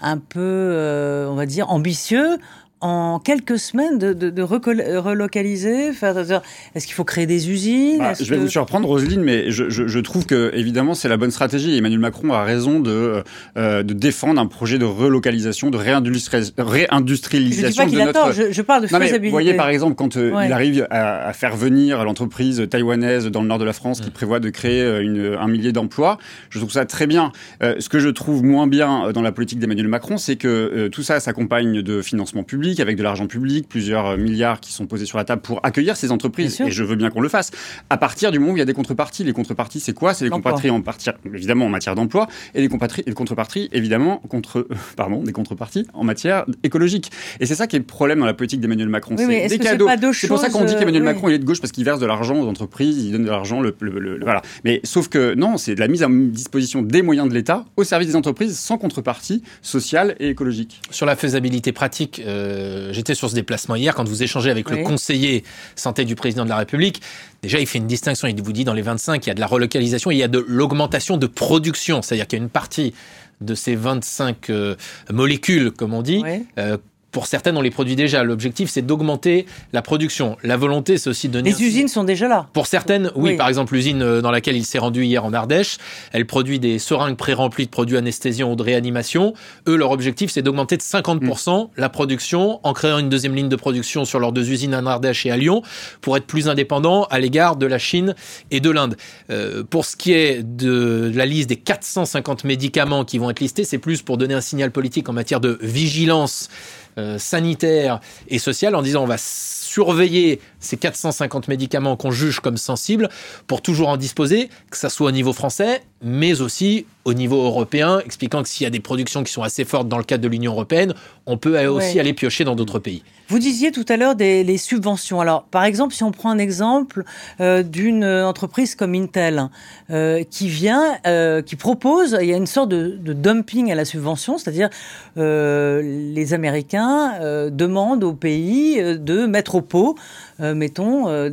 un 0.00 0.18
peu, 0.18 1.26
on 1.28 1.34
va 1.34 1.46
dire 1.46 1.70
ambitieux 1.70 2.38
en 2.82 3.20
quelques 3.20 3.58
semaines 3.58 3.98
de, 3.98 4.12
de, 4.12 4.28
de 4.28 4.42
relocaliser 4.42 5.88
Est-ce 5.88 6.86
qu'il 6.86 6.94
faut 6.94 7.04
créer 7.04 7.26
des 7.26 7.50
usines 7.50 7.98
bah, 7.98 8.12
Je 8.20 8.28
vais 8.28 8.36
vous 8.36 8.48
surprendre, 8.48 8.86
Roselyne, 8.86 9.22
mais 9.22 9.50
je, 9.50 9.70
je, 9.70 9.86
je, 9.86 9.98
trouve 9.98 10.26
que 10.26 10.50
évidemment 10.54 10.92
c'est 10.92 11.08
la 11.08 11.16
bonne 11.16 11.30
stratégie. 11.30 11.76
Emmanuel 11.76 12.00
Macron 12.00 12.34
a 12.34 12.44
raison 12.44 12.80
de, 12.80 13.24
euh, 13.56 13.82
de 13.82 13.94
défendre 13.94 14.40
un 14.40 14.46
projet 14.46 14.78
de 14.78 14.84
relocalisation, 14.84 15.70
de 15.70 15.78
réindustrialisation 15.78 17.86
de 17.86 17.98
notre. 17.98 18.32
Je, 18.32 18.52
je, 18.52 18.62
parle 18.62 18.82
de 18.82 18.86
faisabilité. 18.88 19.26
vous 19.26 19.30
voyez 19.30 19.54
par 19.54 19.70
exemple 19.70 19.94
quand 19.94 20.18
euh, 20.18 20.32
il 20.44 20.52
arrive 20.52 20.86
à, 20.90 21.28
à, 21.28 21.32
faire 21.32 21.56
venir 21.56 22.04
l'entreprise 22.04 22.66
taïwanaise 22.68 23.26
dans 23.26 23.40
le 23.40 23.48
nord 23.48 23.58
de 23.58 23.64
la 23.64 23.72
France 23.72 24.02
qui 24.02 24.10
prévoit 24.10 24.40
de 24.40 24.50
créer 24.50 24.82
euh, 24.82 25.02
une, 25.02 25.36
un 25.40 25.48
millier 25.48 25.72
d'emplois, 25.72 26.18
je 26.50 26.58
trouve 26.58 26.72
ça 26.72 26.84
très 26.84 27.06
bien. 27.06 27.32
Euh, 27.62 27.76
ce 27.78 27.88
que 27.88 27.98
je 27.98 28.10
trouve 28.10 28.44
moins 28.44 28.66
bien 28.66 29.12
dans 29.12 29.22
la 29.22 29.32
politique 29.32 29.60
d'Emmanuel 29.60 29.88
Macron, 29.88 30.18
c'est 30.18 30.36
que 30.36 30.88
tout 30.88 31.02
ça 31.02 31.20
s'accompagne 31.20 31.80
de 31.80 32.02
financement 32.02 32.42
public 32.42 32.65
avec 32.78 32.96
de 32.96 33.02
l'argent 33.02 33.26
public, 33.26 33.68
plusieurs 33.68 34.06
euh, 34.06 34.16
milliards 34.16 34.60
qui 34.60 34.72
sont 34.72 34.86
posés 34.86 35.06
sur 35.06 35.18
la 35.18 35.24
table 35.24 35.42
pour 35.42 35.60
accueillir 35.64 35.96
ces 35.96 36.10
entreprises. 36.10 36.60
Et 36.60 36.70
je 36.70 36.84
veux 36.84 36.96
bien 36.96 37.10
qu'on 37.10 37.20
le 37.20 37.28
fasse. 37.28 37.50
À 37.90 37.96
partir 37.96 38.32
du 38.32 38.38
moment 38.38 38.52
où 38.52 38.56
il 38.56 38.60
y 38.60 38.62
a 38.62 38.66
des 38.66 38.74
contreparties, 38.74 39.24
les 39.24 39.32
contreparties, 39.32 39.80
c'est 39.80 39.92
quoi? 39.92 40.14
C'est 40.14 40.24
les 40.24 40.30
contreparties 40.30 40.70
en 40.70 40.82
partie, 40.82 41.10
évidemment 41.32 41.66
en 41.66 41.68
matière 41.68 41.94
d'emploi, 41.94 42.26
et 42.54 42.60
les, 42.60 42.68
les 43.06 43.14
contreparties, 43.14 43.68
évidemment, 43.72 44.18
contre, 44.28 44.66
pardon, 44.96 45.22
des 45.22 45.32
contreparties 45.32 45.86
en 45.94 46.04
matière 46.04 46.44
écologique. 46.62 47.10
Et 47.40 47.46
c'est 47.46 47.54
ça 47.54 47.66
qui 47.66 47.76
est 47.76 47.78
le 47.78 47.84
problème 47.84 48.18
dans 48.18 48.26
la 48.26 48.34
politique 48.34 48.60
d'Emmanuel 48.60 48.88
Macron. 48.88 49.16
c'est 49.16 49.48
des 49.48 49.58
cadeaux. 49.58 49.88
C'est 50.12 50.28
pour 50.28 50.38
ça 50.38 50.50
qu'on 50.50 50.64
dit 50.64 50.74
qu'Emmanuel 50.74 51.02
euh, 51.02 51.06
Macron 51.06 51.28
il 51.28 51.34
est 51.34 51.38
de 51.38 51.44
gauche 51.44 51.60
parce 51.60 51.72
qu'il 51.72 51.84
verse 51.84 52.00
de 52.00 52.06
l'argent 52.06 52.36
aux 52.36 52.48
entreprises, 52.48 53.04
il 53.04 53.12
donne 53.12 53.24
de 53.24 53.30
l'argent, 53.30 53.60
le, 53.60 53.74
voilà. 54.22 54.42
Mais 54.64 54.80
sauf 54.84 55.08
que 55.08 55.34
non, 55.34 55.56
c'est 55.56 55.74
de 55.74 55.80
la 55.80 55.88
mise 55.88 56.02
à 56.02 56.08
disposition 56.10 56.82
des 56.82 57.02
moyens 57.02 57.28
de 57.28 57.34
l'État 57.34 57.64
au 57.76 57.84
service 57.84 58.08
des 58.08 58.16
entreprises 58.16 58.58
sans 58.58 58.78
contrepartie 58.78 59.42
sociale 59.62 60.16
et 60.18 60.28
écologique. 60.28 60.80
Sur 60.90 61.06
la 61.06 61.16
faisabilité 61.16 61.72
pratique, 61.72 62.22
euh, 62.24 62.55
j'étais 62.92 63.14
sur 63.14 63.30
ce 63.30 63.34
déplacement 63.34 63.76
hier, 63.76 63.94
quand 63.94 64.08
vous 64.08 64.22
échangez 64.22 64.50
avec 64.50 64.70
le 64.70 64.82
conseiller 64.82 65.44
santé 65.74 66.04
du 66.04 66.14
président 66.14 66.44
de 66.44 66.50
la 66.50 66.56
République, 66.56 67.00
déjà 67.42 67.58
il 67.58 67.66
fait 67.66 67.78
une 67.78 67.86
distinction, 67.86 68.28
il 68.28 68.40
vous 68.40 68.52
dit 68.52 68.64
dans 68.64 68.74
les 68.74 68.82
25, 68.82 69.24
il 69.24 69.28
y 69.28 69.30
a 69.30 69.34
de 69.34 69.40
la 69.40 69.46
relocalisation, 69.46 70.10
il 70.10 70.18
y 70.18 70.22
a 70.22 70.28
de 70.28 70.44
l'augmentation 70.46 71.16
de 71.16 71.26
production, 71.26 72.02
c'est-à-dire 72.02 72.26
qu'il 72.26 72.38
y 72.38 72.42
a 72.42 72.44
une 72.44 72.50
partie 72.50 72.94
de 73.40 73.54
ces 73.54 73.74
25 73.74 74.50
euh, 74.50 74.76
molécules, 75.10 75.70
comme 75.70 75.94
on 75.94 76.02
dit, 76.02 76.22
euh, 76.58 76.78
pour 77.16 77.26
certaines, 77.26 77.56
on 77.56 77.62
les 77.62 77.70
produit 77.70 77.96
déjà. 77.96 78.22
L'objectif, 78.24 78.68
c'est 78.68 78.82
d'augmenter 78.82 79.46
la 79.72 79.80
production. 79.80 80.36
La 80.42 80.58
volonté, 80.58 80.98
c'est 80.98 81.08
aussi 81.08 81.28
de 81.28 81.32
donner. 81.32 81.50
Les 81.50 81.62
usines 81.62 81.88
sont 81.88 82.04
déjà 82.04 82.28
là. 82.28 82.46
Pour 82.52 82.66
certaines, 82.66 83.10
oui. 83.14 83.38
Par 83.38 83.48
exemple, 83.48 83.72
l'usine 83.72 84.02
euh, 84.02 84.20
dans 84.20 84.30
laquelle 84.30 84.54
il 84.54 84.66
s'est 84.66 84.76
rendu 84.76 85.02
hier 85.02 85.24
en 85.24 85.32
Ardèche, 85.32 85.78
elle 86.12 86.26
produit 86.26 86.58
des 86.58 86.78
seringues 86.78 87.16
pré-remplies 87.16 87.64
de 87.64 87.70
produits 87.70 87.96
anesthésiants 87.96 88.52
ou 88.52 88.54
de 88.54 88.62
réanimation. 88.62 89.32
Eux, 89.66 89.76
leur 89.76 89.92
objectif, 89.92 90.30
c'est 90.30 90.42
d'augmenter 90.42 90.76
de 90.76 90.82
50% 90.82 91.64
mm. 91.64 91.68
la 91.78 91.88
production 91.88 92.60
en 92.62 92.74
créant 92.74 92.98
une 92.98 93.08
deuxième 93.08 93.34
ligne 93.34 93.48
de 93.48 93.56
production 93.56 94.04
sur 94.04 94.20
leurs 94.20 94.32
deux 94.32 94.50
usines 94.50 94.74
en 94.74 94.84
Ardèche 94.84 95.24
et 95.24 95.30
à 95.30 95.38
Lyon 95.38 95.62
pour 96.02 96.18
être 96.18 96.26
plus 96.26 96.50
indépendants 96.50 97.04
à 97.04 97.18
l'égard 97.18 97.56
de 97.56 97.64
la 97.64 97.78
Chine 97.78 98.14
et 98.50 98.60
de 98.60 98.68
l'Inde. 98.68 98.94
Euh, 99.30 99.64
pour 99.64 99.86
ce 99.86 99.96
qui 99.96 100.12
est 100.12 100.42
de 100.42 101.10
la 101.14 101.24
liste 101.24 101.48
des 101.48 101.56
450 101.56 102.44
médicaments 102.44 103.06
qui 103.06 103.16
vont 103.16 103.30
être 103.30 103.40
listés, 103.40 103.64
c'est 103.64 103.78
plus 103.78 104.02
pour 104.02 104.18
donner 104.18 104.34
un 104.34 104.42
signal 104.42 104.70
politique 104.70 105.08
en 105.08 105.14
matière 105.14 105.40
de 105.40 105.58
vigilance 105.62 106.50
euh, 106.98 107.18
sanitaire 107.18 108.00
et 108.28 108.38
social 108.38 108.74
en 108.74 108.82
disant 108.82 109.02
on 109.02 109.06
va 109.06 109.18
surveiller 109.18 110.40
ces 110.60 110.76
450 110.76 111.48
médicaments 111.48 111.96
qu'on 111.96 112.10
juge 112.10 112.40
comme 112.40 112.56
sensibles 112.56 113.08
pour 113.46 113.60
toujours 113.60 113.88
en 113.88 113.96
disposer, 113.96 114.48
que 114.70 114.76
ça 114.76 114.88
soit 114.88 115.08
au 115.08 115.12
niveau 115.12 115.32
français, 115.32 115.82
mais 116.02 116.40
aussi 116.40 116.86
au 117.04 117.14
niveau 117.14 117.44
européen, 117.44 118.00
expliquant 118.04 118.42
que 118.42 118.48
s'il 118.48 118.64
y 118.64 118.66
a 118.66 118.70
des 118.70 118.80
productions 118.80 119.22
qui 119.22 119.32
sont 119.32 119.42
assez 119.42 119.64
fortes 119.64 119.88
dans 119.88 119.98
le 119.98 120.04
cadre 120.04 120.24
de 120.24 120.28
l'Union 120.28 120.52
européenne, 120.52 120.92
on 121.26 121.38
peut 121.38 121.64
aussi 121.66 122.00
aller 122.00 122.12
piocher 122.12 122.42
dans 122.44 122.56
d'autres 122.56 122.80
pays. 122.80 123.02
Vous 123.28 123.38
disiez 123.38 123.72
tout 123.72 123.84
à 123.88 123.96
l'heure 123.96 124.14
des 124.14 124.44
les 124.44 124.56
subventions. 124.56 125.20
Alors, 125.20 125.44
par 125.44 125.64
exemple, 125.64 125.94
si 125.94 126.04
on 126.04 126.12
prend 126.12 126.30
un 126.30 126.38
exemple 126.38 127.04
euh, 127.40 127.64
d'une 127.64 128.04
entreprise 128.04 128.74
comme 128.76 128.94
Intel, 128.94 129.48
euh, 129.90 130.22
qui 130.30 130.48
vient, 130.48 130.96
euh, 131.06 131.42
qui 131.42 131.56
propose, 131.56 132.16
il 132.20 132.28
y 132.28 132.32
a 132.32 132.36
une 132.36 132.46
sorte 132.46 132.68
de, 132.68 132.96
de 133.00 133.12
dumping 133.12 133.70
à 133.72 133.74
la 133.74 133.84
subvention, 133.84 134.38
c'est-à-dire 134.38 134.68
euh, 135.16 135.82
les 135.82 136.34
Américains 136.34 137.14
euh, 137.20 137.50
demandent 137.50 138.04
au 138.04 138.12
pays 138.12 138.80
de 138.80 139.26
mettre 139.26 139.56
au 139.56 139.60
pot 139.60 139.96
euh, 140.40 140.54
mettons, 140.54 141.08
euh, 141.08 141.30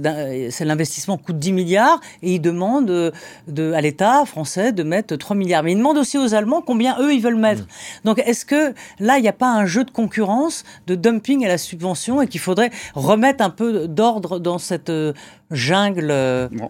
c'est 0.50 0.66
l'investissement 0.66 1.18
coûte 1.18 1.38
10 1.38 1.52
milliards 1.52 2.00
et 2.22 2.36
ils 2.36 2.40
demandent 2.40 2.90
euh, 2.90 3.12
de, 3.48 3.74
à 3.74 3.82
l'État 3.82 4.24
français 4.26 4.72
de 4.72 4.84
mettre 4.84 5.16
3 5.16 5.36
milliards. 5.36 5.64
Mais 5.64 5.74
ils 5.74 5.78
demandent 5.78 5.98
aussi 5.98 6.18
aux 6.18 6.34
Allemands 6.34 6.62
combien 6.62 6.98
eux 7.00 7.14
ils 7.14 7.22
veulent 7.22 7.36
mettre. 7.36 7.64
Mmh. 7.64 8.06
Donc 8.06 8.22
est-ce 8.26 8.46
que 8.46 8.74
là 9.00 9.18
il 9.18 9.22
n'y 9.22 9.28
a 9.28 9.34
pas 9.34 9.52
un 9.52 9.66
jeu 9.66 9.84
de 9.84 9.92
concurrence, 9.92 10.64
de 10.88 10.96
dumping 10.96 11.46
à 11.46 11.50
la 11.50 11.58
subvention 11.58 12.22
et 12.22 12.28
qu'il 12.28 12.40
faudrait 12.40 12.72
remettre 12.96 13.44
un 13.44 13.50
peu 13.50 13.88
d'ordre 13.88 14.40
dans 14.40 14.58
cette 14.58 14.92
jungle 15.54 16.12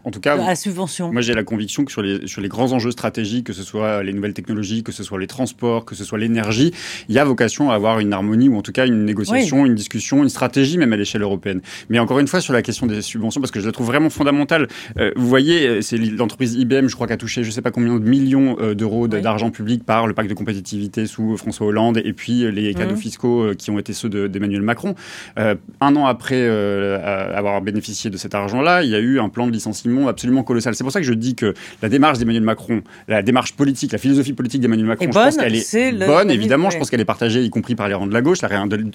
en 0.03 0.11
tout 0.11 0.19
cas, 0.19 0.37
à 0.43 0.55
subvention. 0.55 1.11
Moi, 1.11 1.21
j'ai 1.21 1.33
la 1.33 1.43
conviction 1.43 1.85
que 1.85 1.91
sur 1.91 2.01
les, 2.01 2.27
sur 2.27 2.41
les 2.41 2.49
grands 2.49 2.71
enjeux 2.71 2.91
stratégiques, 2.91 3.45
que 3.47 3.53
ce 3.53 3.63
soit 3.63 4.03
les 4.03 4.13
nouvelles 4.13 4.33
technologies, 4.33 4.83
que 4.83 4.91
ce 4.91 5.03
soit 5.03 5.19
les 5.19 5.27
transports, 5.27 5.85
que 5.85 5.95
ce 5.95 6.03
soit 6.03 6.17
l'énergie, 6.17 6.73
il 7.09 7.15
y 7.15 7.19
a 7.19 7.25
vocation 7.25 7.71
à 7.71 7.75
avoir 7.75 7.99
une 7.99 8.13
harmonie 8.13 8.49
ou 8.49 8.57
en 8.57 8.61
tout 8.61 8.71
cas 8.71 8.85
une 8.85 9.05
négociation, 9.05 9.65
une 9.65 9.75
discussion, 9.75 10.23
une 10.23 10.29
stratégie 10.29 10.77
même 10.77 10.93
à 10.93 10.97
l'échelle 10.97 11.21
européenne. 11.21 11.61
Mais 11.89 11.99
encore 11.99 12.19
une 12.19 12.27
fois, 12.27 12.41
sur 12.41 12.53
la 12.53 12.61
question 12.61 12.87
des 12.87 13.01
subventions, 13.01 13.41
parce 13.41 13.51
que 13.51 13.59
je 13.59 13.65
la 13.65 13.71
trouve 13.71 13.87
vraiment 13.87 14.09
fondamentale. 14.09 14.67
Euh, 14.97 15.11
vous 15.15 15.27
voyez, 15.27 15.67
euh, 15.67 15.81
c'est 15.81 15.97
l'entreprise 15.97 16.55
IBM, 16.55 16.87
je 16.87 16.95
crois, 16.95 17.07
qui 17.07 17.13
a 17.13 17.17
touché 17.17 17.43
je 17.43 17.51
sais 17.51 17.61
pas 17.61 17.71
combien 17.71 17.95
de 17.95 18.07
millions 18.07 18.57
euh, 18.59 18.73
d'euros 18.73 19.07
d'argent 19.07 19.49
public 19.49 19.83
par 19.85 20.07
le 20.07 20.13
pacte 20.13 20.29
de 20.29 20.35
compétitivité 20.35 21.05
sous 21.05 21.37
François 21.37 21.67
Hollande 21.67 21.97
et 22.03 22.13
puis 22.13 22.51
les 22.51 22.73
cadeaux 22.73 22.95
mmh. 22.95 22.97
fiscaux 22.97 23.51
qui 23.57 23.71
ont 23.71 23.79
été 23.79 23.93
ceux 23.93 24.09
d'Emmanuel 24.09 24.61
Macron. 24.61 24.95
un 25.37 25.95
an 25.95 26.05
après 26.05 26.47
avoir 26.47 27.61
bénéficié 27.61 28.09
de 28.09 28.17
cet 28.17 28.35
argent-là, 28.35 28.72
il 28.81 28.89
y 28.89 28.95
a 28.95 28.99
eu 28.99 29.19
un 29.19 29.29
plan 29.29 29.45
de 29.45 29.51
licenciement 29.51 30.07
absolument 30.07 30.43
colossal. 30.43 30.73
C'est 30.73 30.83
pour 30.83 30.91
ça 30.91 30.99
que 30.99 31.05
je 31.05 31.13
dis 31.13 31.35
que 31.35 31.53
la 31.81 31.89
démarche 31.89 32.17
d'Emmanuel 32.17 32.43
Macron, 32.43 32.81
la 33.07 33.21
démarche 33.21 33.53
politique, 33.53 33.91
la 33.91 33.97
philosophie 33.97 34.33
politique 34.33 34.61
d'Emmanuel 34.61 34.87
Macron, 34.87 35.05
je 35.05 35.11
pense 35.11 35.37
qu'elle 35.37 35.55
est, 35.55 36.07
bonne, 36.07 36.31
évidemment. 36.31 36.69
Je 36.69 36.77
pense 36.77 36.89
qu'elle 36.89 37.01
est 37.01 37.05
partagée, 37.05 37.43
y 37.43 37.49
compris 37.49 37.75
par 37.75 37.87
les 37.87 37.93
rangs 37.93 38.07
de 38.07 38.13
la 38.13 38.21
gauche, 38.21 38.41
la 38.41 38.49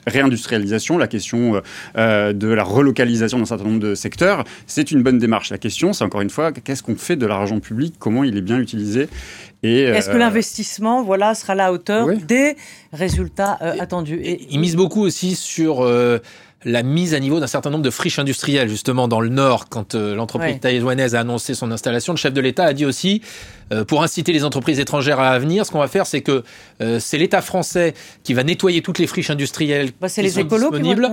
réindustrialisation, 0.07 0.99
la 0.99 1.07
question 1.07 1.63
de 1.95 2.49
la 2.49 2.65
relocalisation 2.65 3.39
d'un 3.39 3.45
certain 3.45 3.65
nombre 3.65 3.81
de 3.81 3.95
secteurs, 3.95 4.45
c'est 4.67 4.91
une 4.91 5.03
bonne 5.03 5.19
démarche. 5.19 5.51
La 5.51 5.59
question, 5.59 5.93
c'est 5.93 6.05
encore 6.05 6.23
une 6.23 6.31
fois, 6.31 6.53
qu'est-ce 6.53 6.83
qu'on 6.83 6.97
fait 6.97 7.17
de 7.17 7.27
l'argent 7.27 7.61
public? 7.61 7.95
Comment 7.99 8.25
il 8.25 8.37
est 8.37 8.43
bien 8.43 8.59
utilisé? 8.59 9.09
Est-ce 9.63 10.09
que 10.09 10.15
euh, 10.15 10.19
l'investissement, 10.19 11.03
voilà, 11.03 11.35
sera 11.35 11.55
à 11.55 11.57
la 11.57 11.73
hauteur 11.73 12.07
des 12.17 12.57
résultats 12.93 13.59
euh, 13.61 13.75
attendus? 13.81 14.21
Et, 14.23 14.47
Il 14.51 14.61
mise 14.61 14.77
beaucoup 14.77 15.03
aussi 15.03 15.35
sur 15.35 15.83
euh, 15.83 16.19
la 16.65 16.83
mise 16.83 17.15
à 17.15 17.21
niveau 17.21 17.41
d'un 17.41 17.47
certain 17.47 17.71
nombre 17.71 17.85
de 17.85 17.91
friches 17.91 18.19
industrielles, 18.19 18.69
justement 18.69 19.09
dans 19.09 19.21
le 19.21 19.29
Nord, 19.29 19.69
quand 19.69 19.95
l'entreprise 19.95 20.59
taïwanaise 20.61 21.15
a 21.15 21.21
annoncé 21.21 21.55
son 21.55 21.71
installation. 21.71 22.13
Le 22.13 22.19
chef 22.19 22.33
de 22.33 22.41
l'État 22.41 22.65
a 22.65 22.73
dit 22.73 22.85
aussi 22.85 23.23
euh, 23.73 23.85
pour 23.85 24.03
inciter 24.03 24.33
les 24.33 24.45
entreprises 24.45 24.81
étrangères 24.81 25.21
à 25.21 25.39
venir, 25.39 25.67
ce 25.67 25.71
qu'on 25.71 25.79
va 25.79 25.89
faire, 25.89 26.07
c'est 26.07 26.23
que 26.23 26.43
euh, 26.81 26.99
c'est 27.01 27.19
l'État 27.19 27.43
français 27.43 27.95
qui 28.23 28.35
va 28.35 28.43
nettoyer 28.43 28.81
toutes 28.83 28.99
les 28.99 29.07
friches 29.07 29.31
industrielles 29.31 29.91
bah, 30.01 30.09
qui 30.09 30.23
les 30.23 30.31
sont 30.31 30.43
disponibles 30.43 31.09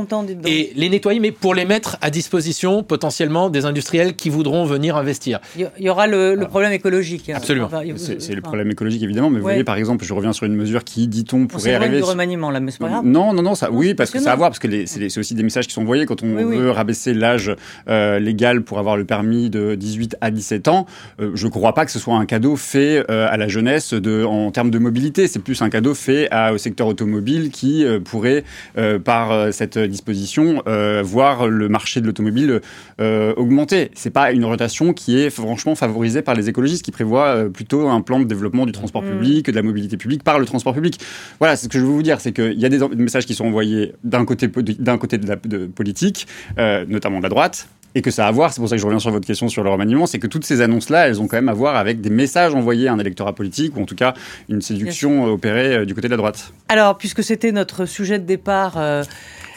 et 0.45 0.71
les 0.75 0.89
nettoyer, 0.89 1.19
mais 1.19 1.31
pour 1.31 1.53
les 1.53 1.65
mettre 1.65 1.97
à 2.01 2.09
disposition 2.09 2.83
potentiellement 2.83 3.49
des 3.49 3.65
industriels 3.65 4.15
qui 4.15 4.29
voudront 4.29 4.65
venir 4.65 4.95
investir. 4.95 5.39
Il 5.57 5.69
y 5.79 5.89
aura 5.89 6.07
le, 6.07 6.37
problème 6.49 6.71
écologique. 6.71 7.29
Hein. 7.29 7.35
Absolument. 7.37 7.69
c'est 7.97 8.33
le 8.33 8.41
problème 8.41 8.71
écologique 8.71 9.03
évidemment, 9.03 9.29
mais 9.29 9.39
vous 9.39 9.43
voyez 9.43 9.63
par 9.63 9.75
exemple, 9.75 10.05
je 10.05 10.13
reviens 10.13 10.33
sur 10.33 10.45
une 10.45 10.55
mesure 10.55 10.83
qui, 10.83 11.07
dit-on, 11.07 11.47
pourrait 11.47 11.71
bon, 11.71 11.75
arriver. 11.81 11.97
du 11.97 12.03
remaniement 12.03 12.51
là, 12.51 12.59
mais 12.59 12.71
c'est 12.71 12.79
pas 12.79 12.89
grave. 12.89 13.05
Non, 13.05 13.33
non, 13.33 13.43
non, 13.43 13.55
ça, 13.55 13.71
oui, 13.71 13.93
parce, 13.93 14.11
que, 14.11 14.19
ça 14.19 14.31
a 14.31 14.33
à 14.33 14.35
voir, 14.35 14.49
parce 14.49 14.59
que 14.59 14.85
c'est 14.85 15.17
aussi 15.17 15.34
des 15.35 15.43
messages 15.43 15.67
qui 15.67 15.73
sont 15.73 15.81
envoyés 15.81 16.05
quand 16.05 16.23
on 16.23 16.35
veut 16.35 16.71
rabaisser 16.71 17.13
l'âge 17.13 17.55
euh, 17.87 18.19
légal 18.19 18.61
pour 18.61 18.79
avoir 18.79 18.97
le 18.97 19.05
permis 19.05 19.49
de 19.49 19.75
18 19.75 20.17
à 20.21 20.31
17 20.31 20.67
ans. 20.67 20.85
je 21.19 21.45
ne 21.45 21.51
crois 21.51 21.73
pas 21.73 21.85
que 21.85 21.91
ce 21.91 21.99
soit 21.99 22.15
un 22.15 22.25
cadeau 22.25 22.55
fait 22.55 23.03
euh, 23.09 23.27
à 23.29 23.37
la 23.37 23.47
jeunesse 23.47 23.93
de, 23.93 24.23
en 24.23 24.51
termes 24.51 24.71
de 24.71 24.79
mobilité. 24.79 25.27
C'est 25.27 25.39
plus 25.39 25.61
un 25.61 25.69
cadeau 25.69 25.93
fait 25.93 26.27
à, 26.31 26.53
au 26.53 26.57
secteur 26.57 26.87
automobile 26.87 27.49
qui 27.51 27.85
euh, 27.85 27.99
pourrait, 27.99 28.43
euh, 28.77 28.99
par 28.99 29.53
cette 29.53 29.77
disposition, 29.77 30.63
voir 31.03 31.47
le 31.47 31.69
marché 31.69 32.01
de 32.01 32.05
l'automobile 32.05 32.61
augmenter. 32.99 33.91
C'est 33.93 34.09
pas 34.09 34.31
une 34.31 34.43
orientation 34.43 34.93
qui 34.93 35.19
est 35.19 35.29
franchement 35.29 35.75
favorisée 35.75 36.21
par 36.21 36.35
les 36.35 36.49
écologistes 36.49 36.83
qui 36.83 36.91
prévoient 36.91 37.49
plutôt 37.53 37.87
un 37.89 38.01
plan 38.01 38.19
de 38.19 38.25
développement 38.25 38.65
du 38.65 38.71
transport 38.71 39.03
mmh. 39.03 39.09
public, 39.09 39.45
de 39.47 39.55
la 39.55 39.61
mobilité 39.61 39.97
publique 39.97 40.23
par 40.23 40.39
le 40.39 40.45
transport 40.45 40.73
public. 40.73 40.99
Voilà, 41.39 41.55
c'est 41.55 41.65
ce 41.65 41.69
que 41.69 41.77
je 41.77 41.83
veux 41.83 41.91
vous 41.91 42.03
dire, 42.03 42.21
c'est 42.21 42.31
qu'il 42.31 42.59
y 42.59 42.65
a 42.65 42.69
des 42.69 42.79
messages 42.95 43.25
qui 43.25 43.33
sont 43.33 43.45
envoyés 43.45 43.93
d'un 44.03 44.25
côté, 44.25 44.47
d'un 44.47 44.97
côté 44.97 45.17
de 45.17 45.24
la 45.29 45.35
de 45.35 45.67
politique, 45.67 46.27
notamment 46.57 47.17
de 47.17 47.23
la 47.23 47.29
droite, 47.29 47.67
et 47.95 48.01
que 48.01 48.11
ça 48.11 48.25
a 48.25 48.27
à 48.27 48.31
voir, 48.31 48.53
c'est 48.53 48.59
pour 48.59 48.69
ça 48.69 48.75
que 48.75 48.81
je 48.81 48.85
reviens 48.85 48.99
sur 48.99 49.11
votre 49.11 49.25
question 49.25 49.47
sur 49.47 49.63
le 49.63 49.69
remaniement, 49.69 50.05
c'est 50.05 50.19
que 50.19 50.27
toutes 50.27 50.45
ces 50.45 50.61
annonces-là, 50.61 51.07
elles 51.07 51.21
ont 51.21 51.27
quand 51.27 51.37
même 51.37 51.49
à 51.49 51.53
voir 51.53 51.77
avec 51.77 52.01
des 52.01 52.09
messages 52.09 52.53
envoyés 52.53 52.89
à 52.89 52.93
un 52.93 52.99
électorat 52.99 53.33
politique, 53.33 53.77
ou 53.77 53.81
en 53.81 53.85
tout 53.85 53.95
cas 53.95 54.13
une 54.49 54.61
séduction 54.61 55.25
opérée 55.25 55.77
euh, 55.77 55.85
du 55.85 55.95
côté 55.95 56.07
de 56.07 56.11
la 56.11 56.17
droite. 56.17 56.51
Alors, 56.67 56.97
puisque 56.97 57.23
c'était 57.23 57.53
notre 57.53 57.85
sujet 57.85 58.19
de 58.19 58.25
départ, 58.25 58.73
euh, 58.77 59.03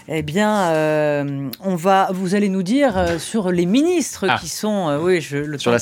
eh 0.06 0.22
bien, 0.22 0.70
euh, 0.70 1.48
on 1.64 1.74
va, 1.74 2.10
vous 2.12 2.36
allez 2.36 2.48
nous 2.48 2.62
dire 2.62 3.20
sur 3.20 3.50
les 3.50 3.66
ministres 3.66 4.26
ah. 4.28 4.38
qui 4.40 4.48
sont, 4.48 4.96
oui, 5.02 5.20
je, 5.20 5.38
le 5.38 5.58
sur 5.58 5.72
la 5.72 5.78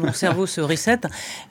mon 0.00 0.12
cerveau 0.12 0.46
se 0.46 0.60
reset. 0.60 1.00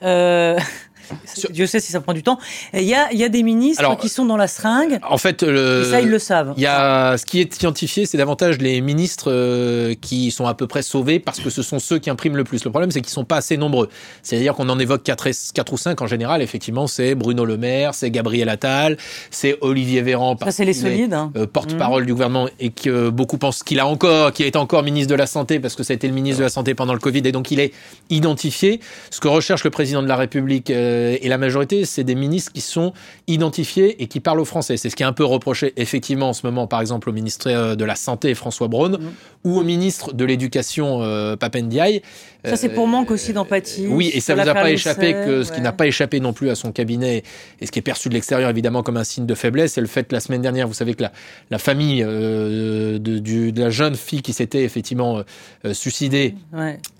Dieu 1.50 1.66
sait 1.66 1.80
si 1.80 1.92
ça 1.92 2.00
prend 2.00 2.12
du 2.12 2.22
temps. 2.22 2.38
Il 2.72 2.82
y 2.82 2.94
a, 2.94 3.12
y 3.12 3.24
a 3.24 3.28
des 3.28 3.42
ministres 3.42 3.96
qui 3.98 4.08
sont 4.08 4.24
dans 4.24 4.36
la 4.36 4.48
seringue. 4.48 4.98
En 5.08 5.18
fait, 5.18 5.40
ça, 5.40 6.00
ils 6.00 6.08
le 6.08 6.18
savent. 6.18 6.54
Il 6.56 6.62
y 6.62 6.66
a, 6.66 7.16
ce 7.16 7.24
qui 7.24 7.40
est 7.40 7.56
identifié, 7.56 8.06
c'est 8.06 8.18
davantage 8.18 8.58
les 8.58 8.80
ministres 8.80 9.30
euh, 9.30 9.94
qui 10.00 10.30
sont 10.30 10.46
à 10.46 10.54
peu 10.54 10.66
près 10.66 10.82
sauvés 10.82 11.18
parce 11.18 11.40
que 11.40 11.50
ce 11.50 11.62
sont 11.62 11.78
ceux 11.78 11.98
qui 11.98 12.10
impriment 12.10 12.36
le 12.36 12.44
plus. 12.44 12.64
Le 12.64 12.70
problème, 12.70 12.90
c'est 12.90 13.00
qu'ils 13.00 13.12
sont 13.12 13.24
pas 13.24 13.36
assez 13.36 13.56
nombreux. 13.56 13.88
C'est-à-dire 14.22 14.54
qu'on 14.54 14.68
en 14.68 14.78
évoque 14.78 15.02
4, 15.02 15.28
4 15.54 15.72
ou 15.72 15.76
5 15.76 16.00
en 16.00 16.06
général. 16.06 16.42
Effectivement, 16.42 16.86
c'est 16.86 17.14
Bruno 17.14 17.44
Le 17.44 17.56
Maire, 17.56 17.94
c'est 17.94 18.10
Gabriel 18.10 18.48
Attal, 18.48 18.96
c'est 19.30 19.56
Olivier 19.60 20.02
Véran. 20.02 20.36
Ça, 20.42 20.50
c'est 20.50 20.64
les 20.64 20.72
solides. 20.72 21.14
Hein. 21.14 21.32
Euh, 21.36 21.46
porte-parole 21.46 22.02
mmh. 22.02 22.06
du 22.06 22.12
gouvernement 22.12 22.48
et 22.60 22.70
que 22.70 23.10
beaucoup 23.10 23.38
pensent 23.38 23.62
qu'il 23.62 23.80
a 23.80 23.86
encore, 23.86 24.32
qui 24.32 24.42
est 24.42 24.56
encore 24.56 24.82
ministre 24.82 25.10
de 25.10 25.16
la 25.16 25.26
Santé 25.26 25.60
parce 25.60 25.74
que 25.74 25.82
ça 25.82 25.92
a 25.92 25.96
été 25.96 26.08
le 26.08 26.14
ministre 26.14 26.38
de 26.38 26.44
la 26.44 26.50
Santé 26.50 26.74
pendant 26.74 26.92
le 26.92 27.00
Covid 27.00 27.22
et 27.24 27.32
donc 27.32 27.50
il 27.50 27.60
est 27.60 27.72
identifié. 28.10 28.80
Ce 29.10 29.20
que 29.20 29.28
recherche 29.28 29.64
le 29.64 29.70
président 29.70 30.02
de 30.02 30.08
la 30.08 30.16
République 30.16 30.70
euh, 30.70 30.97
et 31.20 31.28
la 31.28 31.38
majorité, 31.38 31.84
c'est 31.84 32.04
des 32.04 32.14
ministres 32.14 32.52
qui 32.52 32.60
sont 32.60 32.92
identifiés 33.26 34.02
et 34.02 34.06
qui 34.06 34.20
parlent 34.20 34.40
au 34.40 34.44
français. 34.44 34.76
C'est 34.76 34.90
ce 34.90 34.96
qui 34.96 35.02
est 35.02 35.06
un 35.06 35.12
peu 35.12 35.24
reproché 35.24 35.72
effectivement 35.76 36.30
en 36.30 36.32
ce 36.32 36.46
moment, 36.46 36.66
par 36.66 36.80
exemple, 36.80 37.08
au 37.08 37.12
ministre 37.12 37.50
euh, 37.50 37.76
de 37.76 37.84
la 37.84 37.94
Santé 37.94 38.34
François 38.34 38.68
Braun 38.68 38.98
mmh. 38.98 39.00
ou 39.44 39.58
au 39.58 39.62
ministre 39.62 40.12
de 40.12 40.24
l'Éducation 40.24 41.02
euh, 41.02 41.36
Papendiaï. 41.36 42.02
Ça, 42.44 42.56
c'est 42.56 42.68
pour 42.68 42.86
manque 42.86 43.10
aussi 43.10 43.32
d'empathie. 43.32 43.86
oui, 43.88 44.10
et 44.14 44.20
ça 44.20 44.34
ne 44.34 44.42
vous 44.42 44.48
a 44.48 44.54
pas 44.54 44.70
échappé 44.70 45.12
que 45.12 45.42
ce 45.42 45.52
qui 45.52 45.60
n'a 45.60 45.72
pas 45.72 45.86
échappé 45.86 46.20
non 46.20 46.32
plus 46.32 46.50
à 46.50 46.54
son 46.54 46.72
cabinet 46.72 47.24
et 47.60 47.66
ce 47.66 47.72
qui 47.72 47.78
est 47.80 47.82
perçu 47.82 48.08
de 48.08 48.14
l'extérieur 48.14 48.48
évidemment 48.48 48.82
comme 48.82 48.96
un 48.96 49.04
signe 49.04 49.26
de 49.26 49.34
faiblesse, 49.34 49.72
c'est 49.72 49.80
le 49.80 49.86
fait 49.88 50.04
que 50.04 50.14
la 50.14 50.20
semaine 50.20 50.40
dernière, 50.40 50.66
vous 50.66 50.72
savez 50.72 50.94
que 50.94 51.02
la, 51.02 51.12
la 51.50 51.58
famille 51.58 52.00
de, 52.02 52.98
du, 52.98 53.52
de, 53.52 53.60
la 53.60 53.70
jeune 53.70 53.96
fille 53.96 54.22
qui 54.22 54.32
s'était 54.32 54.62
effectivement 54.62 55.22
suicidée 55.72 56.36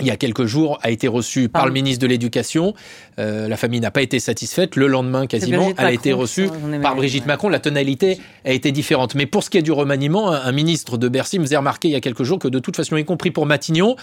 il 0.01 0.07
y 0.07 0.11
a 0.11 0.17
quelques 0.17 0.45
jours 0.45 0.79
a 0.83 0.91
été 0.91 1.09
reçue 1.09 1.49
par, 1.49 1.67
le 1.67 1.73
ministre 1.73 2.03
de 2.03 2.09
l'Éducation. 2.09 2.75
la 3.17 3.57
famille 3.57 3.81
n'a 3.81 3.88
pas 3.91 4.03
été 4.03 4.19
satisfaite. 4.21 4.77
Le 4.77 4.87
lendemain, 4.87 5.27
quasiment, 5.27 5.73
elle 5.77 5.87
a 5.87 5.93
été 5.93 6.13
reçue 6.13 6.49
par 6.83 6.97
Brigitte 6.97 7.27
Macron. 7.27 7.49
La 7.49 7.59
tonalité 7.59 8.19
a 8.45 8.53
été 8.53 8.73
différente. 8.73 9.15
Mais 9.15 9.27
pour 9.27 9.43
ce 9.43 9.51
qui 9.51 9.59
est 9.59 9.63
du 9.63 9.73
remaniement, 9.73 10.33
un, 10.33 10.53
ministre 10.53 10.99
de 10.99 11.09
Bercy 11.09 11.39
me 11.39 11.45
faisait 11.45 11.57
remarquer 11.57 11.89
il 11.89 11.93
y 11.93 11.97
a 11.97 12.01
quelques 12.01 12.25
jours 12.25 12.39
que 12.39 12.49
de 12.49 12.59
toute 12.59 12.77
façon, 12.77 12.97
y 12.97 13.05
compris 13.05 13.31
pour 13.31 13.47
Matignon, 13.47 13.97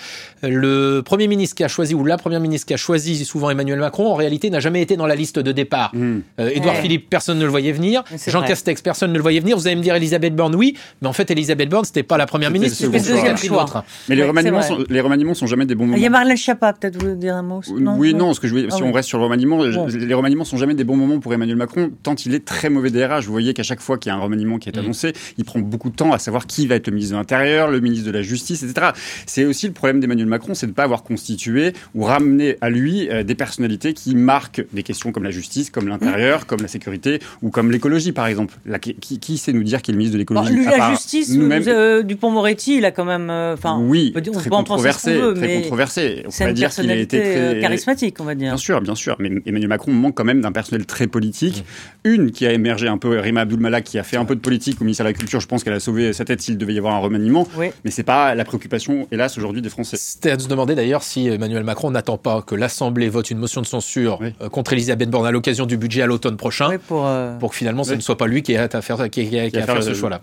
le 0.43 1.01
premier 1.01 1.27
ministre 1.27 1.55
qui 1.55 1.63
a 1.63 1.67
choisi, 1.67 1.93
ou 1.93 2.05
la 2.05 2.17
première 2.17 2.39
ministre 2.39 2.67
qui 2.67 2.73
a 2.73 2.77
choisi 2.77 3.25
souvent 3.25 3.49
Emmanuel 3.49 3.79
Macron, 3.79 4.11
en 4.11 4.15
réalité, 4.15 4.49
n'a 4.49 4.59
jamais 4.59 4.81
été 4.81 4.95
dans 4.95 5.07
la 5.07 5.15
liste 5.15 5.39
de 5.39 5.51
départ. 5.51 5.91
Mmh. 5.93 6.19
Euh, 6.39 6.49
Édouard 6.53 6.75
Philippe, 6.75 7.09
personne 7.09 7.39
ne 7.39 7.43
le 7.43 7.49
voyait 7.49 7.71
venir. 7.71 8.03
Jean 8.27 8.43
Castex, 8.43 8.81
personne 8.81 9.11
ne 9.11 9.17
le 9.17 9.21
voyait 9.21 9.39
venir. 9.39 9.57
Vous 9.57 9.67
allez 9.67 9.75
me 9.75 9.81
dire 9.81 9.95
Elisabeth 9.95 10.35
Borne, 10.35 10.55
oui. 10.55 10.75
Mais 11.01 11.07
en 11.07 11.13
fait, 11.13 11.29
Elisabeth 11.31 11.69
Borne, 11.69 11.85
c'était 11.85 12.03
pas 12.03 12.17
la 12.17 12.25
première 12.25 12.51
ministre, 12.51 12.77
c'était 12.77 12.97
le 12.97 13.15
deuxième 13.15 13.37
choix. 13.37 13.65
Mais 14.09 14.15
les 14.15 14.23
remaniements, 14.23 14.61
sont, 14.61 14.83
les 14.89 15.01
remaniements 15.01 15.33
sont 15.33 15.47
jamais 15.47 15.65
des 15.65 15.75
bons 15.75 15.85
moments. 15.85 15.97
Il 15.97 16.03
y 16.03 16.07
a 16.07 16.09
Marlène 16.09 16.37
Schiappa, 16.37 16.73
peut-être, 16.73 17.01
vous 17.01 17.15
dire 17.15 17.35
un 17.35 17.41
mot 17.41 17.61
Oui, 17.97 18.13
non, 18.13 18.33
ce 18.33 18.39
que 18.39 18.47
je 18.47 18.55
si 18.69 18.81
ah 18.81 18.85
on 18.85 18.91
reste 18.91 19.09
sur 19.09 19.17
le 19.17 19.25
remaniement, 19.25 19.57
les 19.87 20.13
remaniements 20.13 20.45
sont 20.45 20.57
jamais 20.57 20.73
des 20.73 20.83
bons 20.83 20.97
moments 20.97 21.19
pour 21.19 21.33
Emmanuel 21.33 21.57
Macron, 21.57 21.91
tant 22.03 22.15
il 22.15 22.33
est 22.33 22.45
très 22.45 22.69
mauvais 22.69 22.91
DRH. 22.91 23.25
Vous 23.25 23.31
voyez 23.31 23.53
qu'à 23.53 23.63
chaque 23.63 23.81
fois 23.81 23.97
qu'il 23.97 24.09
y 24.09 24.13
a 24.13 24.17
un 24.17 24.21
remaniement 24.21 24.57
qui 24.57 24.69
est 24.69 24.75
mm. 24.75 24.79
annoncé, 24.79 25.13
il 25.37 25.45
prend 25.45 25.59
beaucoup 25.59 25.89
de 25.89 25.95
temps 25.95 26.11
à 26.11 26.19
savoir 26.19 26.47
qui 26.47 26.67
va 26.67 26.75
être 26.75 26.87
le 26.87 26.93
ministre 26.93 27.13
de 27.13 27.19
l'Intérieur, 27.19 27.69
le 27.69 27.79
ministre 27.79 28.05
de 28.05 28.11
la 28.11 28.21
Justice, 28.21 28.63
etc. 28.63 28.91
C'est 29.25 29.45
aussi 29.45 29.67
le 29.67 29.73
problème 29.73 29.99
d'Emmanuel 29.99 30.27
Macron, 30.27 30.53
c'est 30.53 30.65
de 30.65 30.71
ne 30.71 30.75
pas 30.75 30.83
avoir 30.83 31.03
constitué 31.03 31.73
ou 31.93 32.03
ramené 32.03 32.57
à 32.61 32.69
lui 32.69 33.09
euh, 33.09 33.23
des 33.23 33.35
personnalités 33.35 33.93
qui 33.93 34.15
marquent 34.15 34.63
des 34.73 34.83
questions 34.83 35.11
comme 35.11 35.23
la 35.23 35.31
justice, 35.31 35.69
comme 35.69 35.87
l'intérieur, 35.87 36.41
mm. 36.41 36.45
comme 36.45 36.61
la 36.61 36.67
sécurité 36.67 37.19
ou 37.41 37.49
comme 37.49 37.71
l'écologie, 37.71 38.11
par 38.11 38.27
exemple. 38.27 38.55
qui, 38.81 39.37
sait 39.37 39.53
nous 39.53 39.63
dire 39.63 39.81
qui 39.81 39.91
est 39.91 39.93
le 39.93 39.97
ministre 39.97 40.13
de 40.13 40.19
l'écologie? 40.19 40.53
lui, 40.53 40.65
La 40.65 40.91
justice, 40.91 41.35
euh, 41.37 42.03
Dupont-Moretti, 42.03 42.77
il 42.77 42.85
a 42.85 42.91
quand 42.91 43.05
même. 43.05 43.29
Euh, 43.29 43.53
enfin, 43.53 43.79
oui, 43.79 44.13
on 44.15 44.31
très 44.31 44.49
controversé, 44.49 45.19
très 45.35 45.61
controversé. 45.61 46.23
C'est 46.29 46.49
une 46.49 46.59
personnalité 46.59 47.59
charismatique, 47.61 48.19
on 48.19 48.23
va 48.25 48.35
dire. 48.35 48.49
Bien 48.49 48.57
sûr, 48.57 48.81
bien 48.81 48.95
sûr. 48.95 49.15
Mais 49.19 49.31
Emmanuel 49.45 49.64
Macron 49.67 49.91
manque 49.93 50.15
quand 50.15 50.23
même 50.23 50.41
d'un 50.41 50.51
personnel 50.51 50.85
très 50.85 51.07
politique. 51.07 51.63
Mm. 52.05 52.09
Une 52.09 52.31
qui 52.31 52.45
a 52.45 52.53
émergé 52.53 52.87
un 52.87 52.97
peu, 52.97 53.19
Rima 53.19 53.41
Abdul 53.41 53.59
qui 53.83 53.97
a 53.97 54.03
fait 54.03 54.17
un 54.17 54.25
peu 54.25 54.35
de 54.35 54.41
politique 54.41 54.79
au 54.81 54.83
ministère 54.83 55.05
de 55.05 55.09
la 55.09 55.13
Culture. 55.13 55.39
Je 55.39 55.47
pense 55.47 55.63
qu'elle 55.63 55.73
a 55.73 55.79
sauvé 55.79 56.13
sa 56.13 56.25
tête 56.25 56.41
s'il 56.41 56.57
devait 56.57 56.73
y 56.73 56.77
avoir 56.77 56.93
un 56.93 56.99
remaniement. 56.99 57.47
Mais 57.57 57.91
c'est 57.91 58.03
pas 58.03 58.35
la 58.35 58.45
préoccupation, 58.45 59.07
hélas, 59.11 59.37
aujourd'hui 59.37 59.61
des 59.61 59.69
Français. 59.69 59.97
C'était 59.99 60.31
à 60.31 60.39
se 60.39 60.47
demander 60.47 60.75
d'ailleurs 60.75 61.03
si 61.03 61.27
Emmanuel 61.27 61.63
Macron 61.63 61.91
n'attend 61.91 62.17
pas 62.17 62.41
que 62.41 62.55
l'Assemblée 62.55 63.09
vote 63.09 63.31
une 63.31 63.37
motion 63.37 63.61
de 63.61 63.65
censure 63.65 64.19
euh, 64.41 64.49
contre 64.49 64.73
Elisabeth 64.73 65.09
Borne 65.09 65.25
à 65.25 65.31
l'occasion 65.31 65.65
du 65.65 65.77
budget 65.77 66.01
à 66.03 66.05
l'automne 66.05 66.37
prochain, 66.37 66.69
euh, 66.71 67.37
pour, 67.37 67.49
que 67.49 67.55
finalement 67.55 67.83
ce 67.83 67.93
ne 67.93 67.99
soit 67.99 68.17
pas 68.17 68.27
lui 68.27 68.43
qui 68.43 68.53
ait 68.53 68.75
à 68.75 68.81
faire, 68.81 69.09
qui, 69.09 69.21
à 69.37 69.49
faire 69.49 69.83
ce 69.83 69.93
choix-là. 69.93 70.21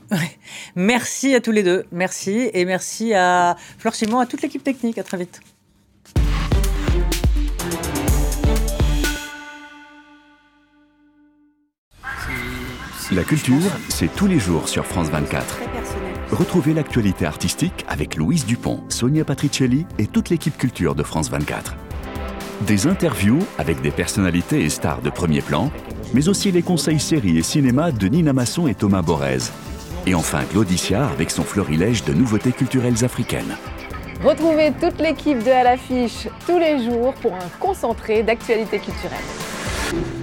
Merci 0.77 1.35
à 1.35 1.41
tous 1.41 1.53
les 1.53 1.63
deux. 1.63 1.85
Merci. 1.93 2.51
Et 2.53 2.65
merci 2.65 3.15
à 3.15 3.57
Flore 3.79 3.95
Simon, 3.95 4.19
à 4.19 4.27
toute 4.27 4.43
l'équipe 4.43 4.63
technique. 4.63 4.99
À 4.99 5.03
très 5.03 5.19
vite. 5.19 5.41
La 13.15 13.25
culture, 13.25 13.71
c'est 13.91 14.15
tous 14.15 14.27
les 14.27 14.39
jours 14.39 14.71
sur 14.71 14.87
France 14.87 15.11
24. 15.11 15.61
Retrouvez 16.31 16.73
l'actualité 16.73 17.27
artistique 17.27 17.85
avec 17.87 18.17
Louise 18.17 18.47
Dupont, 18.47 18.81
Sonia 18.89 19.23
Patricelli 19.23 19.85
et 19.99 20.07
toute 20.07 20.31
l'équipe 20.31 20.57
culture 20.57 20.95
de 20.95 21.03
France 21.03 21.29
24. 21.31 21.77
Des 22.63 22.87
interviews 22.87 23.41
avec 23.59 23.83
des 23.83 23.91
personnalités 23.91 24.63
et 24.63 24.71
stars 24.71 25.03
de 25.03 25.11
premier 25.11 25.43
plan, 25.43 25.71
mais 26.15 26.31
aussi 26.31 26.53
les 26.53 26.63
conseils 26.63 27.01
séries 27.01 27.37
et 27.37 27.43
cinéma 27.43 27.93
de 27.93 28.09
Nina 28.09 28.33
Masson 28.33 28.67
et 28.67 28.75
Thomas 28.75 29.03
Borez. 29.03 29.51
Et 30.07 30.15
enfin 30.15 30.43
Claudicia 30.45 31.05
avec 31.05 31.31
son 31.31 31.43
florilège 31.43 32.05
de 32.05 32.15
nouveautés 32.15 32.53
culturelles 32.53 33.05
africaines. 33.05 33.59
Retrouvez 34.25 34.73
toute 34.81 34.99
l'équipe 35.03 35.45
de 35.45 35.51
À 35.51 35.65
l'affiche 35.65 36.29
tous 36.47 36.59
les 36.59 36.83
jours 36.83 37.13
pour 37.21 37.35
un 37.35 37.49
concentré 37.61 38.23
d'actualité 38.23 38.79
culturelle. 38.79 40.22